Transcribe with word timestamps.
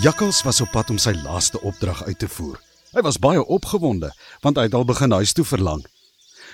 Jakkals 0.00 0.42
was 0.42 0.60
op 0.64 0.70
pad 0.72 0.88
om 0.90 0.96
sy 0.96 1.12
laaste 1.12 1.60
opdrag 1.60 1.98
uit 2.06 2.18
te 2.18 2.28
voer. 2.32 2.54
Hy 2.94 3.02
was 3.04 3.18
baie 3.20 3.42
opgewonde 3.44 4.08
want 4.40 4.56
hy 4.56 4.62
het 4.64 4.76
al 4.78 4.86
begin 4.88 5.12
huis 5.12 5.34
toe 5.36 5.44
verlang. 5.44 5.82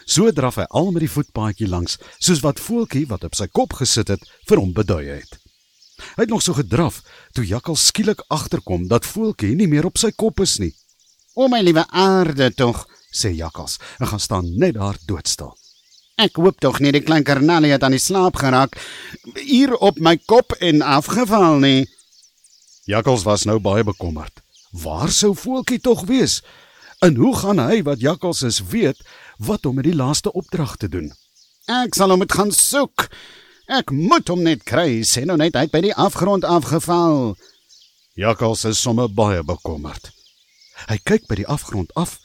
So 0.02 0.32
draf 0.34 0.58
hy 0.58 0.64
al 0.74 0.90
met 0.90 1.04
die 1.04 1.10
voetpaadjie 1.12 1.68
langs, 1.70 1.94
soos 2.18 2.42
wat 2.42 2.58
voeltjie 2.58 3.04
wat 3.06 3.22
op 3.28 3.38
sy 3.38 3.46
kop 3.46 3.78
gesit 3.78 4.10
het 4.10 4.26
vir 4.50 4.58
hom 4.58 4.74
bedui 4.74 5.04
het. 5.12 5.38
Hy 6.16 6.26
het 6.26 6.34
nog 6.34 6.42
so 6.42 6.58
gedraf 6.58 6.98
toe 7.38 7.46
Jakkals 7.46 7.86
skielik 7.92 8.26
agterkom 8.34 8.88
dat 8.90 9.06
voeltjie 9.06 9.54
nie 9.54 9.70
meer 9.70 9.86
op 9.86 10.02
sy 10.02 10.10
kop 10.10 10.42
is 10.42 10.58
nie. 10.58 10.72
O 11.38 11.46
my 11.46 11.62
liewe 11.62 11.86
aarde 11.86 12.50
tog, 12.50 12.82
sê 13.14 13.30
Jakkals 13.30 13.78
en 14.00 14.10
gaan 14.10 14.26
staan 14.26 14.50
net 14.58 14.74
daar 14.74 14.98
doodstil. 15.06 15.54
Ek 16.18 16.42
hoop 16.42 16.58
tog 16.58 16.82
nie 16.82 16.90
die 16.90 17.06
klein 17.06 17.22
karnalie 17.22 17.70
het 17.70 17.86
aan 17.86 17.94
die 17.94 18.02
slaap 18.02 18.42
geraak 18.42 18.74
hier 19.38 19.78
op 19.78 20.02
my 20.02 20.16
kop 20.26 20.58
en 20.58 20.82
afgeval 20.82 21.62
nie. 21.62 21.84
Jakkals 22.86 23.24
was 23.26 23.42
nou 23.44 23.58
baie 23.58 23.82
bekommerd. 23.84 24.42
Waar 24.70 25.10
sou 25.10 25.32
voeltjie 25.34 25.80
tog 25.82 26.04
wees? 26.06 26.42
En 27.02 27.16
hoe 27.18 27.32
gaan 27.36 27.58
hy 27.58 27.80
wat 27.82 28.00
Jakkals 28.00 28.42
is 28.46 28.60
weet 28.70 29.00
wat 29.42 29.66
om 29.66 29.74
met 29.74 29.88
die 29.88 29.94
laaste 29.94 30.32
opdrag 30.32 30.76
te 30.76 30.88
doen? 30.88 31.10
Ek 31.66 31.98
sal 31.98 32.14
hom 32.14 32.22
moet 32.22 32.32
gaan 32.32 32.52
soek. 32.54 33.08
Ek 33.66 33.90
moet 33.90 34.30
hom 34.30 34.44
net 34.46 34.62
kry, 34.62 35.02
sê 35.02 35.24
nou 35.26 35.34
net 35.36 35.58
uit 35.58 35.72
by 35.74 35.82
die 35.82 35.94
afgrond 35.98 36.46
afgeval. 36.46 37.34
Jakkals 38.14 38.62
is 38.70 38.78
sommer 38.78 39.10
baie 39.10 39.42
bekommerd. 39.42 40.12
Hy 40.86 41.00
kyk 41.02 41.26
by 41.26 41.40
die 41.42 41.48
afgrond 41.50 41.90
af. 41.98 42.20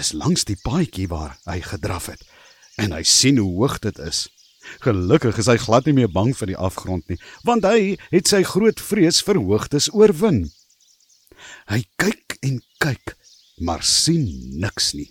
Dis 0.00 0.14
langs 0.16 0.48
die 0.48 0.56
paadjie 0.64 1.10
waar 1.12 1.36
hy 1.44 1.60
gedraf 1.60 2.08
het 2.12 2.24
en 2.80 2.92
hy 2.92 3.02
sien 3.08 3.38
hoe 3.40 3.52
hoog 3.56 3.78
dit 3.84 4.00
is. 4.04 4.26
Gelukkig 4.84 5.38
is 5.38 5.48
hy 5.50 5.56
glad 5.56 5.86
nie 5.86 5.96
meer 5.96 6.12
bang 6.12 6.32
vir 6.36 6.52
die 6.52 6.58
afgrond 6.68 7.08
nie, 7.08 7.18
want 7.44 7.64
hy 7.64 7.96
het 8.10 8.28
sy 8.28 8.42
groot 8.46 8.80
vrees 8.80 9.22
vir 9.26 9.40
hoogtes 9.40 9.90
oorwin. 9.94 10.46
Hy 11.70 11.82
kyk 11.98 12.38
en 12.42 12.60
kyk, 12.82 13.16
maar 13.60 13.82
sien 13.82 14.26
niks 14.60 14.92
nie. 14.94 15.10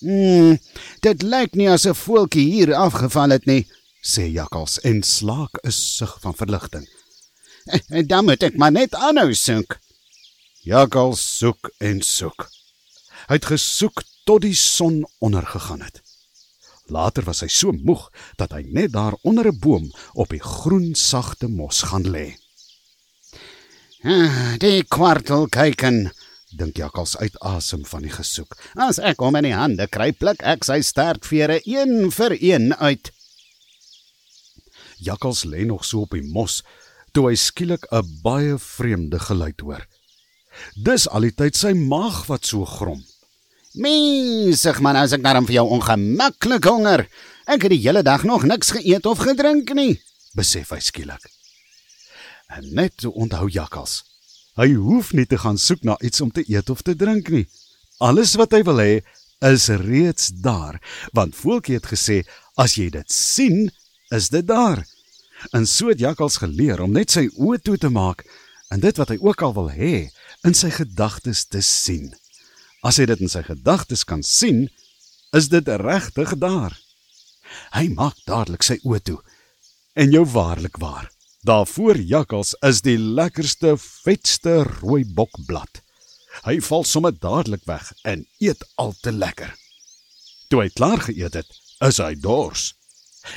Hmm, 0.00 0.56
dit 1.04 1.22
lyk 1.22 1.54
nie 1.54 1.68
asof 1.68 1.98
'n 1.98 2.04
voeltjie 2.04 2.46
hier 2.52 2.74
afgeval 2.74 3.30
het 3.36 3.46
nie, 3.46 3.66
sê 4.02 4.24
Jakkals 4.32 4.80
en 4.80 5.02
slaak 5.02 5.60
'n 5.64 5.70
sug 5.70 6.18
van 6.20 6.34
verligting. 6.34 6.86
En 7.88 8.06
dan 8.06 8.24
moet 8.24 8.42
ek 8.42 8.56
maar 8.56 8.72
net 8.72 8.94
aanhou 8.94 9.34
soek. 9.34 9.78
Jakkals 10.62 11.20
soek 11.38 11.70
en 11.78 12.02
soek. 12.02 12.48
Hy 13.28 13.34
het 13.34 13.44
gesoek 13.44 14.02
tot 14.24 14.42
die 14.42 14.54
son 14.54 15.04
ondergegaan 15.18 15.80
het. 15.80 16.00
Later 16.90 17.24
was 17.24 17.40
hy 17.44 17.48
so 17.48 17.72
moeg 17.72 18.08
dat 18.36 18.52
hy 18.52 18.62
net 18.66 18.92
daar 18.92 19.16
onder 19.22 19.46
'n 19.48 19.58
boom 19.58 19.90
op 20.14 20.28
die 20.28 20.42
groen 20.42 20.94
sagte 20.94 21.48
mos 21.48 21.82
gaan 21.82 22.06
lê. 22.10 22.36
Ah, 24.02 24.56
die 24.58 24.82
kwartel 24.82 25.46
kyken, 25.48 26.10
dink 26.56 26.76
Jakkals 26.76 27.16
uit 27.16 27.36
asem 27.40 27.84
van 27.84 28.02
die 28.02 28.12
gesoek. 28.12 28.56
As 28.74 28.98
ek 28.98 29.20
hom 29.20 29.36
in 29.36 29.44
die 29.44 29.54
hande 29.54 29.86
kry, 29.86 30.12
pluk 30.12 30.42
ek 30.42 30.64
sy 30.64 30.80
stertvere 30.80 31.60
een 31.64 32.10
vir 32.10 32.36
een 32.40 32.74
uit. 32.74 33.12
Jakkals 34.98 35.44
lê 35.44 35.64
nog 35.64 35.84
so 35.84 36.00
op 36.00 36.16
die 36.16 36.24
mos 36.24 36.62
toe 37.12 37.28
hy 37.28 37.36
skielik 37.36 37.86
'n 37.92 38.20
baie 38.22 38.58
vreemde 38.58 39.18
geluid 39.18 39.60
hoor. 39.60 39.86
Dis 40.76 41.08
al 41.08 41.20
die 41.28 41.34
tyd 41.34 41.56
sy 41.56 41.72
maag 41.72 42.26
wat 42.26 42.46
so 42.46 42.64
grom. 42.64 43.04
Mensig 43.78 44.80
man, 44.82 44.96
as 44.98 45.12
ek 45.14 45.22
daarom 45.22 45.46
vir 45.46 45.60
jou 45.60 45.66
ongemaklik 45.76 46.66
honger. 46.66 47.04
Ek 47.46 47.62
het 47.62 47.70
die 47.70 47.82
hele 47.84 48.02
dag 48.02 48.24
nog 48.26 48.42
niks 48.42 48.72
geëet 48.74 49.06
of 49.06 49.22
gedrink 49.22 49.70
nie, 49.78 50.00
besef 50.34 50.72
hy 50.74 50.80
skielik. 50.82 51.22
En 52.50 52.66
net 52.74 52.96
toe 52.98 53.12
onthou 53.14 53.46
Jakkals. 53.46 54.00
Hy 54.58 54.72
hoef 54.74 55.12
nie 55.14 55.26
te 55.30 55.38
gaan 55.38 55.58
soek 55.58 55.84
na 55.86 55.94
iets 56.02 56.20
om 56.20 56.32
te 56.34 56.42
eet 56.50 56.70
of 56.70 56.82
te 56.82 56.96
drink 56.98 57.30
nie. 57.30 57.46
Alles 58.02 58.34
wat 58.40 58.56
hy 58.56 58.64
wil 58.66 58.82
hê 58.82 58.94
is 59.46 59.68
reeds 59.70 60.32
daar, 60.42 60.80
want 61.14 61.38
Voeltjie 61.38 61.78
het 61.78 61.86
gesê 61.86 62.24
as 62.58 62.74
jy 62.74 62.88
dit 62.90 63.14
sien, 63.14 63.70
is 64.10 64.32
dit 64.34 64.46
daar. 64.46 64.82
En 65.54 65.62
so 65.62 65.94
het 65.94 66.02
Jakkals 66.02 66.40
geleer 66.42 66.82
om 66.82 66.90
net 66.90 67.14
sy 67.14 67.28
oë 67.38 67.62
toe 67.62 67.78
te 67.78 67.92
maak 67.94 68.26
en 68.74 68.82
dit 68.82 68.98
wat 68.98 69.14
hy 69.14 69.18
ook 69.22 69.46
al 69.46 69.54
wil 69.54 69.70
hê 69.70 70.10
in 70.42 70.58
sy 70.58 70.72
gedagtes 70.74 71.46
te 71.46 71.62
sien. 71.62 72.10
As 72.80 72.96
hy 72.96 73.06
dit 73.10 73.20
in 73.20 73.28
sy 73.28 73.42
gedagtes 73.44 74.06
kan 74.08 74.22
sien, 74.24 74.68
is 75.36 75.50
dit 75.52 75.66
regtig 75.68 76.32
daar. 76.40 76.72
Hy 77.74 77.88
maak 77.92 78.16
dadelik 78.26 78.64
sy 78.64 78.78
oë 78.86 79.02
toe. 79.04 79.18
En 79.98 80.12
jou 80.14 80.24
waarlik 80.24 80.80
waar. 80.80 81.10
Daar 81.44 81.66
voor 81.66 81.96
jakkals 81.96 82.54
is 82.66 82.82
die 82.84 82.98
lekkerste, 82.98 83.76
vetste 83.76 84.62
rooi 84.80 85.04
bokblad. 85.04 85.80
Hy 86.44 86.60
val 86.64 86.84
sommer 86.84 87.12
dadelik 87.16 87.64
weg 87.68 87.92
en 88.04 88.26
eet 88.40 88.64
al 88.80 88.94
te 89.02 89.12
lekker. 89.12 89.52
Toe 90.48 90.64
hy 90.64 90.68
klaar 90.74 91.00
geëet 91.04 91.40
het, 91.40 91.50
is 91.84 92.00
hy 92.00 92.14
dors. 92.20 92.70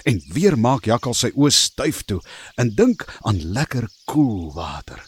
En 0.08 0.20
weer 0.36 0.56
maak 0.60 0.88
jakkals 0.88 1.24
sy 1.26 1.32
oë 1.36 1.52
styf 1.52 2.04
toe 2.08 2.22
en 2.60 2.72
dink 2.76 3.04
aan 3.28 3.42
lekker 3.56 3.90
koel 4.08 4.54
water. 4.56 5.00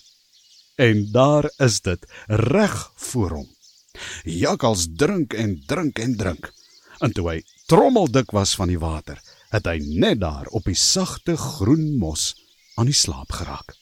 En 0.75 1.06
daar 1.16 1.47
is 1.63 1.79
dit, 1.81 2.01
reg 2.28 2.75
voor 3.12 3.40
hom. 3.40 3.55
Jakkals 4.25 4.88
drink 4.97 5.34
en 5.34 5.59
drink 5.68 6.00
en 6.00 6.16
drink. 6.18 6.50
En 7.00 7.12
toe 7.13 7.28
hy 7.30 7.41
trommeldik 7.69 8.31
was 8.34 8.56
van 8.58 8.72
die 8.72 8.80
water, 8.81 9.19
het 9.53 9.68
hy 9.69 9.78
net 10.02 10.24
daar 10.24 10.50
op 10.50 10.66
die 10.66 10.78
sagte 10.78 11.36
groen 11.38 11.94
mos 12.02 12.34
aan 12.75 12.90
die 12.90 12.97
slaap 12.97 13.31
geraak. 13.38 13.75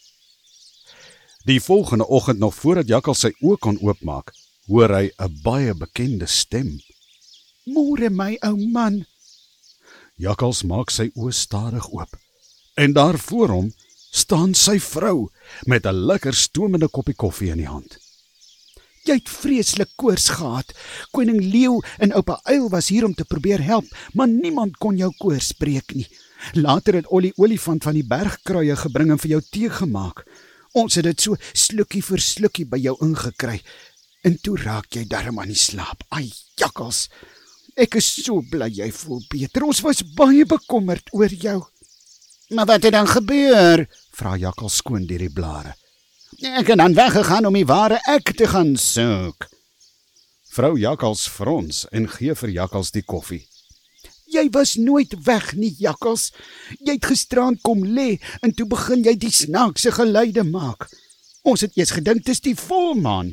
Die 1.47 1.61
volgende 1.63 2.07
oggend 2.07 2.39
nog 2.39 2.55
voordat 2.55 2.91
Jakkals 2.91 3.23
sy 3.23 3.31
oë 3.39 3.59
kon 3.59 3.79
oopmaak, 3.79 4.33
hoor 4.67 4.91
hy 4.91 5.11
'n 5.15 5.39
baie 5.43 5.73
bekende 5.73 6.27
stem. 6.27 6.79
"Môre 7.65 8.09
my 8.09 8.37
ou 8.43 8.57
man." 8.71 9.05
Jakkals 10.15 10.63
maak 10.63 10.91
sy 10.91 11.09
oë 11.15 11.33
stadig 11.33 11.87
oop. 11.91 12.19
En 12.75 12.93
daar 12.93 13.17
voor 13.17 13.49
hom 13.49 13.73
staan 14.11 14.53
sy 14.53 14.79
vrou 14.79 15.29
met 15.65 15.85
'n 15.85 16.05
lekker 16.05 16.33
stoomende 16.33 16.87
koppie 16.87 17.15
koffie 17.15 17.51
in 17.51 17.57
die 17.57 17.67
hand. 17.67 18.02
Jy 19.03 19.17
het 19.19 19.27
vreeslik 19.29 19.89
koors 19.99 20.29
gehad. 20.37 20.69
Koning 21.11 21.41
Leeu 21.43 21.81
en 21.99 22.13
oupa 22.15 22.37
Uil 22.47 22.69
was 22.71 22.87
hier 22.87 23.03
om 23.03 23.13
te 23.13 23.25
probeer 23.27 23.59
help, 23.59 23.89
maar 24.15 24.31
niemand 24.31 24.77
kon 24.79 24.95
jou 24.97 25.11
koors 25.19 25.51
breek 25.59 25.91
nie. 25.97 26.07
Later 26.55 26.95
het 26.95 27.09
Ollie 27.11 27.33
olifant 27.35 27.83
van 27.83 27.97
die 27.97 28.05
bergkruie 28.07 28.75
gebring 28.79 29.11
en 29.11 29.19
vir 29.19 29.35
jou 29.35 29.41
tee 29.51 29.71
gemaak. 29.71 30.23
Ons 30.71 30.95
het 30.95 31.07
dit 31.09 31.27
so 31.27 31.35
slukkie 31.51 32.01
vir 32.03 32.23
slukkie 32.23 32.65
by 32.69 32.79
jou 32.79 32.95
ingekry. 33.03 33.59
En 34.23 34.39
toe 34.39 34.55
raak 34.63 34.95
jy 34.95 35.03
darm 35.11 35.43
aan 35.43 35.51
die 35.51 35.59
slaap. 35.59 36.07
Ai, 36.15 36.31
jakkals. 36.59 37.09
Ek 37.75 37.99
is 37.99 38.07
so 38.23 38.39
bly 38.39 38.71
jy 38.71 38.87
voel 39.03 39.19
beter. 39.27 39.67
Ons 39.67 39.83
was 39.83 40.03
baie 40.15 40.47
bekommerd 40.47 41.11
oor 41.11 41.31
jou. 41.43 41.59
Maar 42.55 42.71
wat 42.71 42.87
het 42.87 42.95
dan 42.95 43.07
gebeur? 43.07 43.83
Vra 44.15 44.37
jakkals 44.39 44.79
skoon 44.79 45.07
deur 45.09 45.27
die 45.27 45.33
blare. 45.33 45.75
Ek 46.43 46.67
het 46.67 46.77
dan 46.77 46.91
weggegaan 46.93 47.45
om 47.47 47.55
die 47.55 47.63
ware 47.63 48.01
ek 48.11 48.33
te 48.35 48.49
gaan 48.51 48.73
soek. 48.75 49.45
Vrou 50.51 50.73
Jakkals 50.75 51.21
frons 51.31 51.85
en 51.95 52.09
gee 52.11 52.35
vir 52.35 52.51
Jakkals 52.51 52.91
die 52.91 53.05
koffie. 53.07 53.45
Jy 54.27 54.49
was 54.51 54.73
nooit 54.75 55.15
weg 55.23 55.53
nie, 55.55 55.71
Jakkals. 55.79 56.33
Jy 56.83 56.97
het 56.97 57.07
gisteraan 57.07 57.55
kom 57.63 57.85
lê 57.87 58.19
en 58.43 58.51
toe 58.51 58.67
begin 58.67 59.07
jy 59.07 59.15
die 59.15 59.31
snaakse 59.31 59.95
geluide 59.95 60.43
maak. 60.43 60.89
Ons 61.47 61.63
het 61.63 61.79
eers 61.79 61.95
gedink 61.95 62.25
dit 62.27 62.35
is 62.35 62.43
die 62.43 62.57
volmaan, 62.59 63.31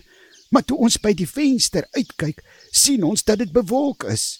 maar 0.54 0.62
toe 0.62 0.78
ons 0.78 1.02
by 1.02 1.10
die 1.10 1.26
venster 1.26 1.90
uitkyk, 1.98 2.44
sien 2.70 3.02
ons 3.02 3.26
dat 3.26 3.42
dit 3.42 3.50
bewolk 3.50 4.06
is. 4.06 4.36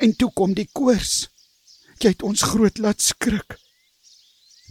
En 0.00 0.16
toe 0.16 0.32
kom 0.32 0.56
die 0.56 0.70
koors. 0.72 1.26
Jy 2.00 2.16
het 2.16 2.24
ons 2.24 2.48
groot 2.54 2.80
laat 2.80 3.04
skrik. 3.04 3.58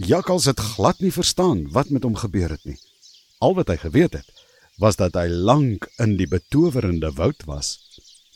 Jakkals 0.02 0.50
het 0.50 0.70
glad 0.74 1.06
nie 1.06 1.14
verstaan 1.14 1.68
wat 1.70 1.94
met 1.94 2.02
hom 2.02 2.18
gebeur 2.18 2.58
het 2.58 2.66
nie. 2.66 2.82
Al 3.42 3.56
wat 3.58 3.72
hy 3.74 3.78
geweet 3.82 4.14
het, 4.14 4.42
was 4.82 4.98
dat 5.00 5.18
hy 5.18 5.28
lank 5.30 5.88
in 6.02 6.16
die 6.18 6.30
betowerende 6.30 7.10
woud 7.18 7.42
was, 7.50 7.78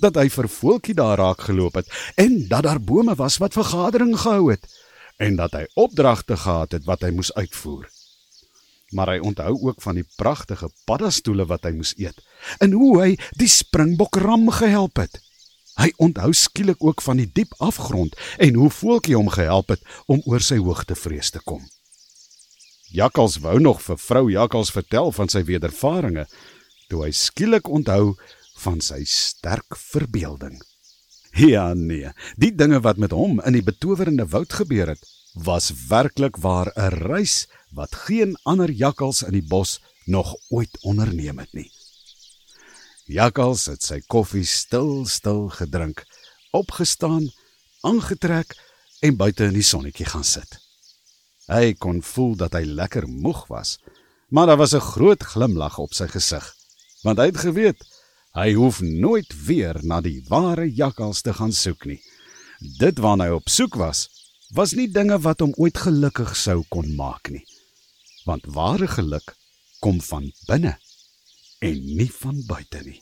dat 0.02 0.18
hy 0.20 0.28
vir 0.34 0.48
voeltjie 0.52 0.96
daar 0.98 1.20
raak 1.22 1.46
geloop 1.48 1.78
het 1.80 1.92
en 2.22 2.48
dat 2.50 2.66
daar 2.68 2.82
bome 2.82 3.16
was 3.16 3.38
wat 3.44 3.56
vergadering 3.56 4.16
gehou 4.20 4.50
het 4.52 4.66
en 5.18 5.38
dat 5.40 5.54
hy 5.56 5.64
opdragte 5.80 6.36
gehad 6.38 6.76
het 6.76 6.88
wat 6.90 7.06
hy 7.06 7.12
moes 7.16 7.32
uitvoer. 7.34 7.86
Maar 8.92 9.16
hy 9.16 9.20
onthou 9.24 9.54
ook 9.70 9.82
van 9.82 9.96
die 9.96 10.08
pragtige 10.18 10.70
paddastoele 10.90 11.46
wat 11.48 11.64
hy 11.64 11.72
moes 11.78 11.94
eet 12.02 12.20
en 12.60 12.76
hoe 12.76 12.92
hy 13.02 13.12
die 13.40 13.50
springbokram 13.50 14.50
gehelp 14.58 15.00
het. 15.06 15.22
Hy 15.80 15.92
onthou 16.00 16.32
skielik 16.34 16.84
ook 16.84 17.02
van 17.04 17.20
die 17.20 17.30
diep 17.32 17.56
afgrond 17.64 18.16
en 18.40 18.60
hoe 18.60 18.70
voeltjie 18.72 19.16
hom 19.16 19.32
gehelp 19.32 19.74
het 19.76 19.82
om 20.08 20.22
oor 20.26 20.44
sy 20.44 20.60
hoogtevrees 20.60 21.32
te 21.36 21.44
kom. 21.44 21.64
Jakkals 22.96 23.42
wou 23.44 23.58
nog 23.60 23.82
vir 23.84 23.98
vrou 24.00 24.30
Jakkals 24.32 24.70
vertel 24.72 25.10
van 25.12 25.28
sy 25.28 25.42
wedervarings, 25.44 26.32
toe 26.88 27.02
hy 27.04 27.12
skielik 27.12 27.68
onthou 27.68 28.14
van 28.64 28.80
sy 28.80 29.02
sterk 29.10 29.76
verbeelding. 29.76 30.56
Ja 31.36 31.74
nee, 31.76 32.14
die 32.40 32.54
dinge 32.56 32.80
wat 32.86 33.02
met 33.02 33.12
hom 33.12 33.42
in 33.44 33.58
die 33.58 33.66
betowerende 33.68 34.30
woud 34.32 34.56
gebeur 34.56 34.94
het, 34.94 35.04
was 35.36 35.74
werklik 35.90 36.40
waar 36.40 36.72
'n 36.78 36.96
reis 37.04 37.48
wat 37.76 37.96
geen 38.08 38.38
ander 38.46 38.72
jakkals 38.72 39.24
in 39.28 39.36
die 39.36 39.44
bos 39.44 39.82
nog 40.06 40.36
ooit 40.50 40.78
onderneem 40.82 41.40
het 41.40 41.54
nie. 41.54 41.72
Jakkals 43.06 43.66
het 43.66 43.84
sy 43.84 44.00
koffie 44.08 44.46
stil 44.46 45.06
stil 45.06 45.50
gedrink, 45.50 46.06
opgestaan, 46.52 47.28
aangetrek 47.84 48.56
en 49.02 49.18
buite 49.18 49.44
in 49.44 49.54
die 49.54 49.68
sonnetjie 49.68 50.06
gaan 50.06 50.24
sit. 50.24 50.65
Hy 51.46 51.76
kon 51.78 52.02
voel 52.02 52.34
dat 52.40 52.56
hy 52.58 52.64
lekker 52.66 53.06
moeg 53.08 53.46
was, 53.48 53.78
maar 54.34 54.48
daar 54.48 54.58
was 54.58 54.74
'n 54.74 54.82
groot 54.82 55.24
glimlag 55.24 55.78
op 55.78 55.94
sy 55.94 56.08
gesig, 56.08 56.56
want 57.04 57.18
hy 57.18 57.26
het 57.26 57.38
geweet 57.38 57.82
hy 58.34 58.54
hoef 58.54 58.82
nooit 58.82 59.46
weer 59.46 59.80
na 59.84 60.02
die 60.02 60.26
ware 60.28 60.68
jakkals 60.68 61.22
te 61.22 61.34
gaan 61.34 61.54
soek 61.54 61.86
nie. 61.86 62.02
Dit 62.80 63.00
waarna 63.00 63.30
hy 63.30 63.32
op 63.38 63.50
soek 63.50 63.76
was, 63.76 64.10
was 64.54 64.74
nie 64.74 64.92
dinge 64.92 65.20
wat 65.20 65.40
hom 65.40 65.54
ooit 65.58 65.78
gelukkig 65.78 66.36
sou 66.36 66.64
kon 66.70 66.96
maak 66.96 67.30
nie. 67.30 67.46
Want 68.26 68.46
ware 68.46 68.88
geluk 68.88 69.36
kom 69.80 70.02
van 70.02 70.32
binne 70.48 70.78
en 71.60 71.96
nie 71.98 72.12
van 72.12 72.44
buite 72.48 72.82
nie. 72.84 73.02